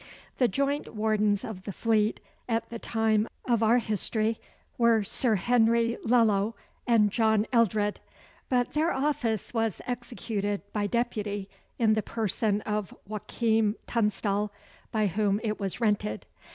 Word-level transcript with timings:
The 0.39 0.47
joint 0.47 0.95
wardens 0.95 1.43
of 1.45 1.65
the 1.65 1.71
Fleet 1.71 2.19
at 2.49 2.71
the 2.71 2.79
time 2.79 3.27
of 3.47 3.61
our 3.61 3.77
history 3.77 4.41
were 4.75 5.03
Sir 5.03 5.35
Henry 5.35 5.95
Lello 6.03 6.55
and 6.87 7.11
John 7.11 7.45
Eldred; 7.53 7.99
but 8.49 8.73
their 8.73 8.91
office 8.91 9.53
was 9.53 9.79
executed 9.85 10.63
by 10.73 10.87
deputy 10.87 11.51
in 11.77 11.93
the 11.93 12.01
person 12.01 12.61
of 12.61 12.97
Joachim 13.07 13.75
Tunstall, 13.85 14.51
by 14.91 15.05
whom 15.05 15.39
it 15.43 15.59
was 15.59 15.79
rented. 15.79 16.25